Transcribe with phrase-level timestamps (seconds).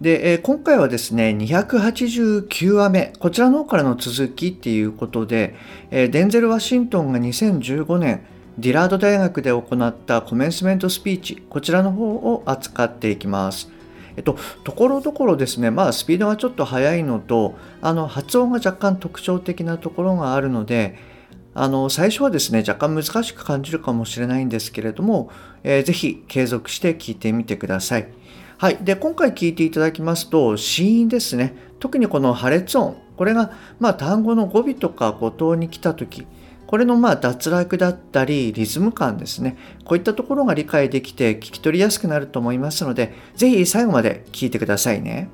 [0.00, 5.54] で、えー、今回はですね、289話目、こちらの方からの続きっていうことで、
[5.90, 8.26] えー、デンゼル・ワシントンが2015年、
[8.58, 13.70] ディラード大学で行ったコメンスメントスピーチ、こちらの方を扱っていきます。
[14.16, 20.98] えっと、ところどころですね、まあ、スピードがちょっと速いのと、あの、発音が若干特徴的なところがあるので、
[21.54, 25.30] あの、最初はですね、若干難しく感じるかもしれないんですけれども、
[25.64, 28.08] えー、ぜひ継続して聞いてみてください。
[28.58, 28.78] はい。
[28.78, 31.54] で、今回聞いていただきますと、子音ですね。
[31.78, 32.96] 特にこの破裂音。
[33.16, 36.26] これが、まあ、単語の語尾とか語頭に来たとき、
[36.66, 39.56] これのまあ脱落だったりリズム感ですね。
[39.84, 45.28] こういったところが理解できて聞き取りやすくなると思いますので、ぜひ最後まで聞いてくださいね。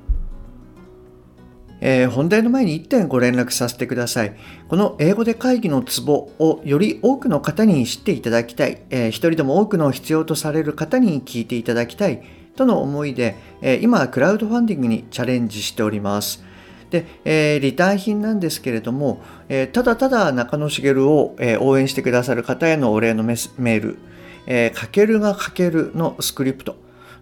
[1.85, 4.35] えー、本題の前に1点ご連絡させてください。
[4.69, 12.23] この英語で会議のツボをより多くの方に知っていただきたい、えー、一人でも多くの必要とされる方に聞いていただきたい
[12.55, 16.43] との思いで、え今、クラウドファンディングにチャレンジしております。
[16.93, 23.97] で、えー、リター品なんですけれども、えー、ただただ中野茂を、えー、応援してくださる方へのお礼のメール、
[24.45, 26.75] えー、かけるがかけるのスクリプト、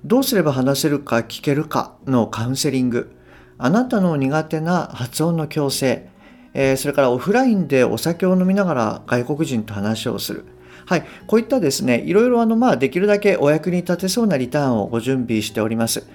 [0.04, 3.16] どうすれば話せるか聞けるかのカウンセリング、
[3.58, 6.10] あなたの苦手な発音の矯正、
[6.54, 10.46] え、それからオフラインでお酒を飲みながら外国人と話をする、
[10.92, 16.06] はい、こういったですね、いろいろあの、まあ、できるだけお役に立てそうなリターンをご準備しております。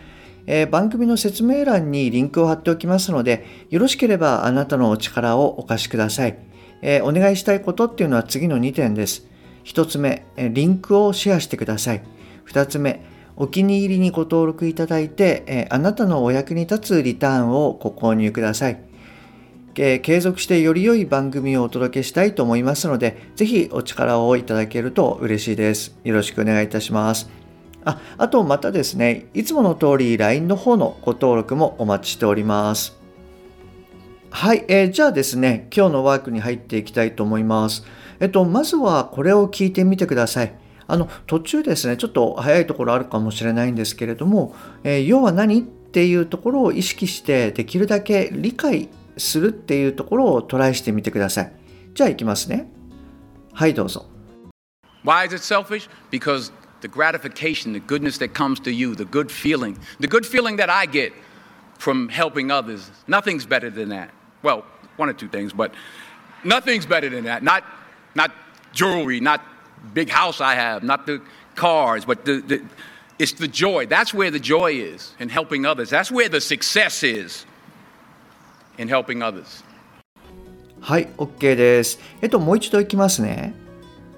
[0.45, 6.37] えー、番組の説明欄にリンクを貼っておきますので、よろしければあなたのお力をお貸しください。
[6.83, 9.27] えー、お願いしたいことっていうのは次の2点です。
[9.65, 12.03] 1つ目、リンクをシェアしてください。
[12.47, 13.03] 2つ目、
[13.35, 18.86] お気に入りにご登録いただいて、えあなたのお役に立つリターンをご購入ください。
[19.79, 25.99] え継続してより良い番組をお届けしたいと思いますので、ぜひお力をいただけると嬉しいです。
[26.05, 27.29] よろしくお願いいたします。
[27.85, 32.99] ああとまたですね、いつもの通り LINE の方のご登録もお待ちしております。
[34.31, 37.85] はい、えー、じゃあですね、今日のワークに入っていきたいと思います。
[38.19, 40.53] えっと、まずはこれを聞いてみてください。
[40.89, 44.55] あの、途中ですね、ちょっと早いところあるかもしれないんですけれども、
[44.85, 51.54] えー、要は何っていうところを意識してできるだけ理解するっていうところをトライしてみてください。
[51.94, 52.72] じゃあいきますね。
[53.54, 54.06] はい、どうぞ。
[55.04, 55.90] Why is it selfish?
[56.12, 60.58] Because the gratification, the goodness that comes to you, the good feeling, the good feeling
[60.58, 61.14] that I get
[61.80, 64.12] from helping others, nothing's better than that.
[64.44, 64.64] Well,
[64.98, 65.74] one or two things, but
[66.44, 67.44] nothing's better than that.
[67.44, 67.64] Not,
[68.16, 68.32] not
[68.74, 69.42] jewelry, not
[69.94, 71.22] big house I have, not the
[71.56, 72.62] cars, but the, the
[73.20, 73.86] it's the joy.
[73.86, 75.90] That's where the joy is in helping others.
[75.90, 77.46] That's where the success is.
[78.78, 79.64] in helping others.
[80.82, 82.00] はい、OK です。
[82.22, 83.54] えっと、もう一度いきますね。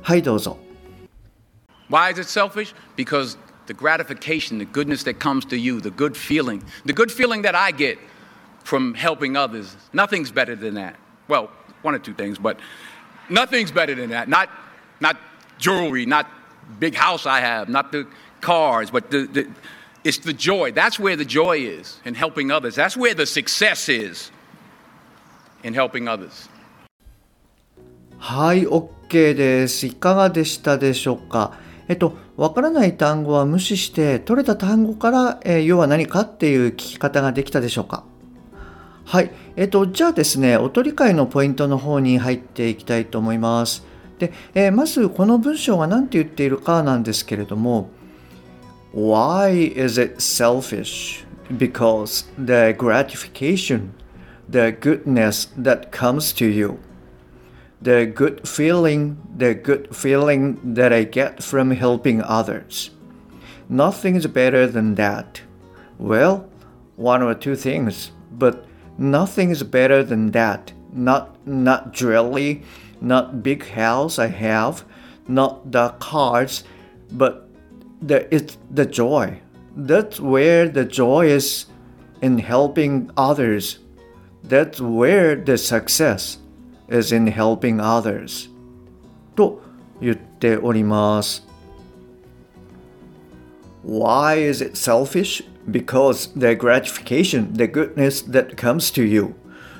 [0.01, 0.57] はい、どうぞ。
[1.89, 2.73] Why is it selfish?
[2.95, 7.41] Because the gratification, the goodness that comes to you, the good feeling, the good feeling
[7.43, 7.97] that I get
[8.63, 10.95] from helping others, nothing's better than that.
[11.27, 11.49] Well,
[11.81, 12.57] one or two things, but
[13.29, 14.29] nothing's better than that.
[14.29, 14.49] Not,
[15.01, 15.17] not
[15.57, 16.27] jewelry, not
[16.79, 18.07] big house I have, not the
[18.41, 19.47] cars, but the, the
[20.03, 20.71] it's the joy.
[20.71, 22.75] That's where the joy is in helping others.
[22.75, 24.31] That's where the success is.
[25.62, 26.50] In helping others.
[28.18, 29.86] はい、OK です。
[29.86, 31.52] いかがでしたでしょうか？
[31.88, 38.04] えっと、わからない単語は無視して、取れた単語から、えー、要は何かっていう聞き方ができたでしょうか？
[39.04, 39.30] はい。
[39.56, 43.86] えっと、じゃあですね、音理解のポイントの方に入っていきたいと思います。
[44.18, 47.88] で、えー、まずこの文章が何て言っているかなんですけれども、
[48.94, 51.24] Why is it selfish?
[51.50, 53.92] Because the gratification
[54.48, 56.80] the goodness that comes to you.
[57.82, 62.90] The good feeling, the good feeling that I get from helping others.
[63.68, 65.42] Nothing is better than that.
[65.98, 66.48] Well,
[66.96, 68.64] one or two things, but
[68.96, 70.72] nothing is better than that.
[70.92, 72.62] Not not jewelry,
[73.00, 74.84] not big house I have,
[75.28, 76.64] not the cars,
[77.12, 77.48] but
[78.00, 79.40] the it's the joy.
[79.76, 81.66] That's where the joy is
[82.22, 83.78] in helping others
[84.43, 86.39] That's where the success
[86.89, 88.49] is in helping others
[89.35, 89.61] と
[90.01, 91.43] 言っております
[93.85, 95.43] Why is it selfish?
[95.69, 99.35] because the gratification, the goodness that comes to you,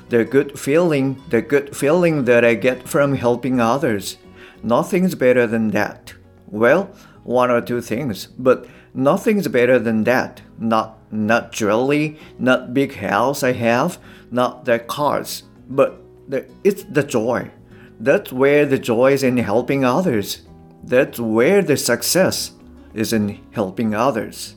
[0.08, 4.16] the good feeling, the good feeling that I get from helping others.
[4.62, 6.14] Nothing's better than that.
[6.46, 6.90] Well,
[7.22, 10.42] one or two things, but nothing's better than that.
[10.58, 13.97] Not not jewelry, not big house I have,
[14.31, 17.51] not the cars, but the, it's the joy.
[17.99, 20.43] That's where the joy is in helping others.
[20.83, 22.51] That's where the success
[22.93, 24.55] is in helping others.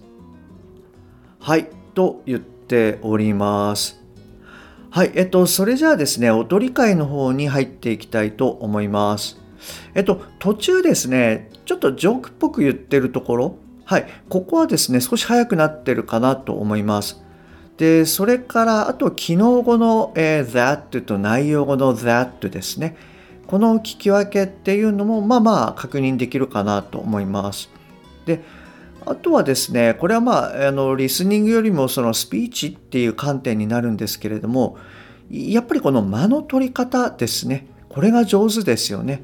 [1.41, 4.01] はい、と言っております。
[4.91, 9.41] はい、えっと、それじゃあですね、おとり会の方に入っていきたいと思います。
[9.95, 13.59] えっと、途中ですね、ちょっとジョークっぽく言ってるところ、
[13.93, 17.23] はい、ここはですね、少し早くなってるかなと思います。
[17.77, 22.97] で、それから、あと、昨日語の、えー that と内容語の that ですね。
[23.47, 27.69] この聞き分けっていうのも、まあまあ確認できるかなと思います。
[28.25, 28.43] で、
[29.05, 34.79] あとはですね、これはまあ、あの、リスニングよりもそのスピーチっていう観点になるんですけれども、
[35.31, 37.67] やっぱりこの間の取り方ですね。
[37.91, 39.23] これが上手ですよね。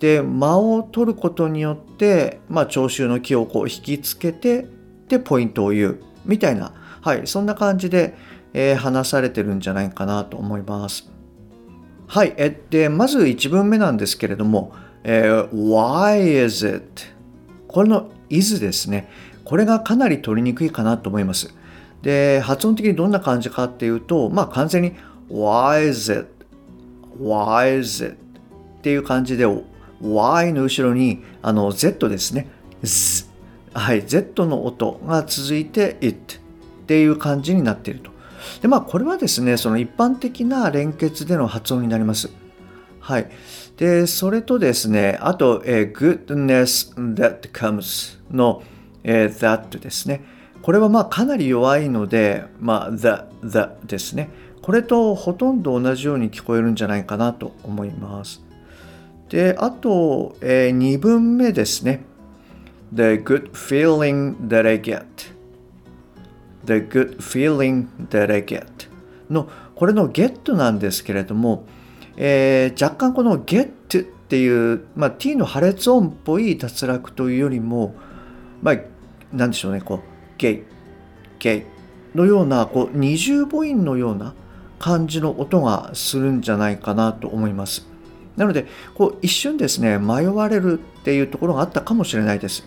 [0.00, 4.66] で、間を取ることによって、まあ、聴衆の気をこう引きつけて、
[5.08, 6.00] で、ポイントを言う。
[6.24, 8.14] みたいな、はい、そんな感じで、
[8.54, 11.10] えー話されてるんじゃないかなと思います。
[12.06, 14.72] はい、えで、まず1文目なんですけれども、
[15.04, 16.84] えー Why is it?
[17.66, 19.10] これの is ですね。
[19.44, 21.54] これがかなり取りにくいかなと思います。
[22.02, 24.92] で、発音的にどんな感じかっていうと、まあ完全に
[25.30, 26.28] Why is it?
[27.20, 28.16] Why is it?
[28.78, 29.44] っていう感じで
[30.02, 32.48] Y の後ろにあの Z ですね。
[32.82, 33.28] Z
[33.74, 38.10] はい、Z の音が続いて it っていう感じになっていると。
[38.62, 42.30] で、まあこれはですね、その一般的な連結での発音になります。
[43.00, 43.30] はい。
[43.76, 48.62] で、それとですね、あと、えー goodness that comes の、
[49.04, 50.22] えー that ですね。
[50.62, 53.08] これはまあかなり弱いので、まあ the,
[53.44, 54.30] the ですね。
[54.62, 58.47] これとほとんど同じように聞こえるんじゃないかなと思います。
[59.28, 62.04] で、あと、え2文目ですね。
[62.92, 65.04] The good feeling that I get.
[66.64, 68.66] The good feeling that I get.
[69.30, 71.64] の、これの get なんですけれども、
[72.16, 77.94] えー若干この get っていう、まあ、t の破裂音っぽい脱落というよりも、
[78.60, 78.76] まあ、
[79.32, 80.00] なんでしょうね、こう、
[80.36, 80.62] ゲイ、
[81.38, 81.66] ゲ
[82.14, 84.34] イのような、こう、二重母音のような
[84.78, 87.87] 感じの音がするんじゃないかなと思います。
[88.38, 92.64] なので、こう、一瞬ですね、迷われるっていうところがあったかもしれないです。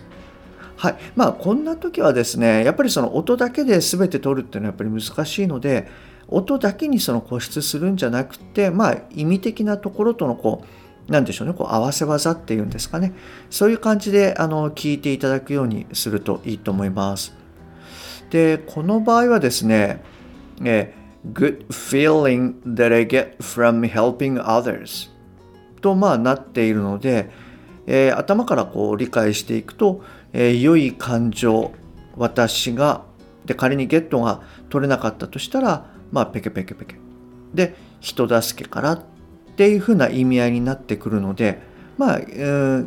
[0.76, 0.96] はい。
[1.16, 5.88] まあ、こんな時はですね、やっぱりその音だけで全て取るっていうのはやっぱり難しいので、
[6.28, 10.64] 音だけにその固執するんじゃなくて、まあ、意味的なところとのこ
[11.08, 13.14] う、なんでしょうね、こう合わせ技っていうんですかね。
[13.48, 17.34] そういう感じで、あの、聞いていただくようにするといいと思います。
[18.30, 20.02] で、この場合はですね、
[20.64, 20.94] え
[21.32, 25.11] good feeling that I get from helping others
[25.82, 27.30] と、まあ、なっているので、
[27.86, 30.02] えー頭からこう理解していくと、
[30.32, 31.72] えー良い感情、
[32.16, 33.02] 私が、
[33.44, 34.40] で、仮にゲットが
[34.70, 36.94] 取れなかったとしたら、まあ、ペケペケペケ。
[37.52, 39.02] で、人助けからっ
[39.56, 41.60] ていうふうな意味合いになってくるので、
[41.98, 42.86] まあ、うー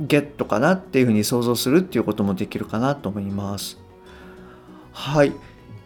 [0.00, 3.78] ゲットかなっていうふうに想像するっていうこともできるかなと思います。
[4.92, 5.32] はい。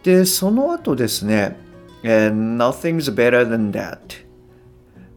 [0.03, 1.59] で、その後ですね、
[2.03, 4.24] えー Nothing's better than that.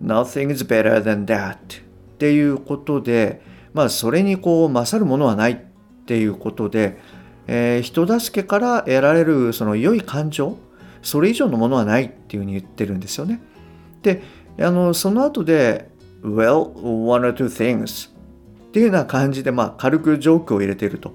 [0.03, 1.57] Nothing's better than that.
[1.57, 1.57] っ
[2.19, 5.59] ていうことで、まあ、それにこう、勝るものはないっ
[6.07, 6.99] ていうことで、
[7.47, 10.57] えー人助けから得られるその良い感情、
[11.03, 13.41] それ以上のものはないっていうふうに言ってるんですよね。
[14.03, 14.23] で、
[14.61, 15.91] あの、その後で、
[16.23, 16.73] Well,
[17.07, 21.13] one or two things っていうような感じで、まあ、軽くジョークを入れていると。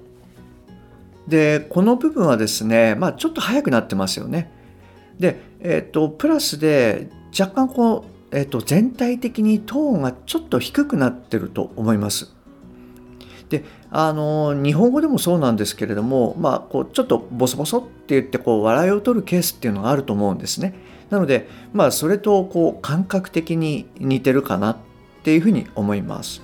[1.28, 4.50] で、この部分はですね、まあ、ちょっと早くなってますよね。
[5.18, 12.34] で、えっ、と、プラスで、若干こう、えっ、と、全体的にトーンがちょっと低くなってると思います。
[13.48, 20.74] で、あの、日本語でもそうなんですけれども、まあ、こう、ちょっとボソボソって言って、こう、笑いを取るケースっていうのがあると思うんですね。
[21.10, 24.76] なので、まあ、それと、こう、感覚的に似てるかなっ
[25.22, 26.42] ていうふうに思います。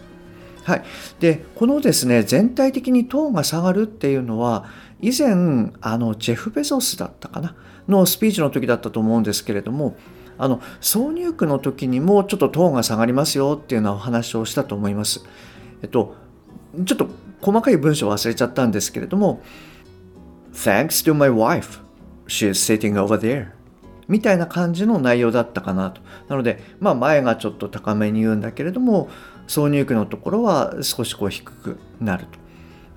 [0.63, 0.85] はい。
[1.19, 4.67] で、このですね、全体的にトーンが下がるっていうのは、
[5.01, 7.57] 以前、あの、ジェフ・ベゾスだったかな
[7.89, 9.97] のスピーチの時だったと思うんですけれども、
[10.41, 15.23] あの、挿入句の時にもちょっとトーンが下がりますよっていうようなお話をしたと思います。
[15.83, 16.17] えっと、
[16.85, 17.09] ちょっと
[17.43, 19.43] 細かい文章忘れちゃったんですけれども、
[20.53, 21.81] Thanks to my wife.
[22.27, 23.51] She's sitting over there.
[24.09, 26.01] みたいな感じの内容だったかなと。
[26.29, 29.11] なので、まあ前がちょっと高めに言うんだけれども、
[29.47, 32.40] 挿入句のところは少しこう低くなると。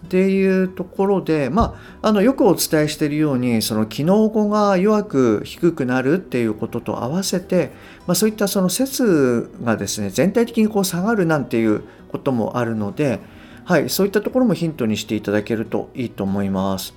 [0.03, 7.71] っていうところで、まあ、あのよくお伝えしているようにその機能語が弱く低くなるっていうことと合わせて、
[8.05, 13.19] まあ、そういったその説がですね全体的にこう下がるなんていうこともあるので、
[13.65, 16.93] はい、そういったところもヒントにしていただけるといいと思います。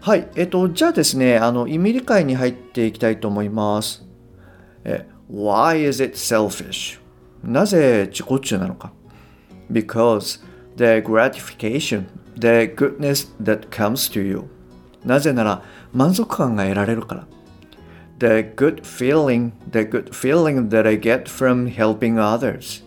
[0.00, 4.04] はい、えっと、じゃあですね、あの意味理解に入っていきたいと思います。
[4.84, 7.00] え Why is it selfish?
[7.42, 8.92] なぜ自己中なのか
[9.70, 10.44] Because
[10.76, 14.44] the gratification, the goodness that comes to you
[15.04, 15.62] なぜなら
[15.92, 17.26] 満足感が得られるから
[18.18, 18.26] The
[18.56, 22.84] good feeling, the good feeling that I get from helping others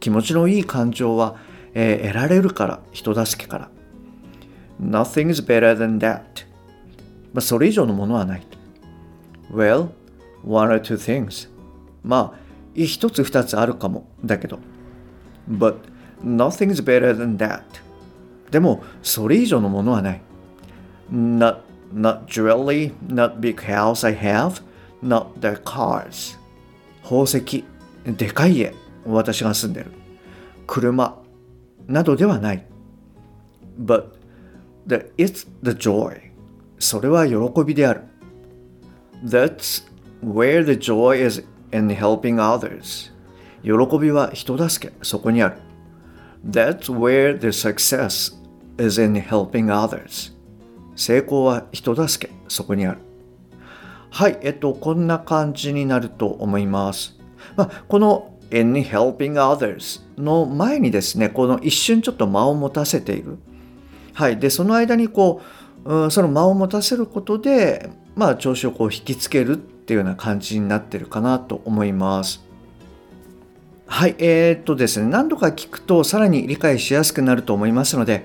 [0.00, 1.36] 気持ちのいい感情は、
[1.74, 3.70] えー、得られるから人助けから
[4.80, 6.22] nothing is better than that
[7.32, 8.46] まあそれ以上のものはない
[9.52, 9.88] Well,
[10.44, 11.48] one or two things
[12.02, 12.40] まあ
[12.74, 14.58] 一つ二つあるかもだけど
[15.50, 15.76] But
[16.24, 17.62] Nothing's better than that.
[18.50, 20.22] でも、それ以上のものはない。
[21.12, 21.60] Not,
[21.92, 24.62] not jewelry, not big house I have,
[25.02, 26.38] not the cars.
[27.02, 27.64] 宝石、
[28.04, 28.74] でかい家、
[29.06, 29.92] 私が住んでる。
[30.66, 31.18] 車、
[31.86, 32.66] などではない。
[33.78, 34.06] But
[34.86, 36.30] the, it's the joy.
[36.78, 38.02] それは喜びである。
[39.24, 39.84] That's
[40.24, 43.10] where the joy is in helping others.
[43.62, 45.69] 喜びは人助け、そこにある。
[46.48, 48.32] That's where the success
[48.78, 50.32] is in helping others.
[50.96, 52.98] 成功は人助け、そこにある。
[54.10, 57.16] はい、えっと、こんな感じになると思います。
[57.56, 63.38] まあ、この in helping others の前にですね、この一瞬ちょっと間を持たせている。
[64.14, 65.40] はい、で、その間にこ
[65.84, 72.44] う、うん、その間を持たせることで、まあ、調子をこう引きつけるっていうような感じになってるかなと思います。
[73.92, 78.24] はい、えー、っとですね、何度か聞くとさらに理解しやすくなると思いますので、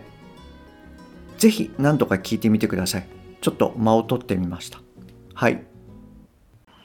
[1.40, 3.08] ぜひ何度か聞いてみてください。
[3.42, 4.80] ちょっと間を取ってみました。
[5.34, 5.66] はい。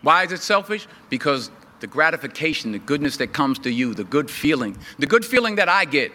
[0.02, 0.88] Why is it selfish?
[1.10, 5.56] Because the gratification, the goodness that comes to you, the good feeling, the good feeling
[5.56, 6.10] that I get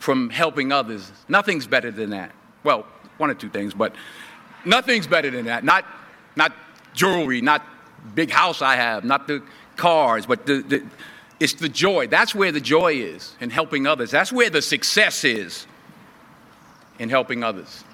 [0.00, 2.32] from helping others, nothing's better than that.
[2.64, 2.84] Well,
[3.18, 3.94] one or two things, but
[4.66, 5.62] nothing's better than that.
[5.62, 5.84] Not,
[6.34, 6.52] not
[6.94, 7.62] jewelry, not
[8.16, 9.40] big house I have, not the
[9.76, 10.82] cars, but the, the
[11.40, 12.08] It's the joy.
[12.08, 14.10] That's where the joy is in helping others.
[14.10, 15.66] That's where the success is
[16.98, 17.84] in helping others.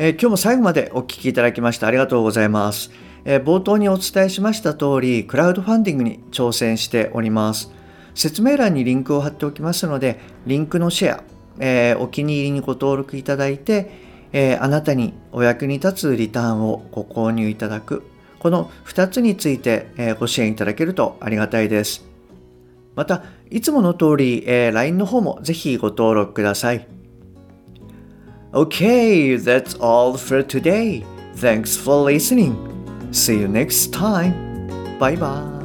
[0.00, 2.92] えー、今日も最後までお聞きいただきましてありがとうございます、
[3.24, 7.72] えー、冒頭にお伝えしました通り、クラウドファンディングに挑戦しております。
[8.14, 11.24] 説明欄にリンクを貼っておきますので、リンクのシェア、
[11.58, 18.04] えー、お気に入りにご登録いただいて、えあなたにお役に立つリターンをご購入いただく
[18.38, 22.04] この2つについて、えご支援いただけるとありがたいです。
[22.94, 26.86] また、いつもの通り、え LINE の方もぜひご登録ください。
[28.52, 31.04] Okay, that's all for today.
[31.34, 32.56] Thanks for listening.
[33.10, 34.68] See you next time.
[34.98, 35.57] Bye bye.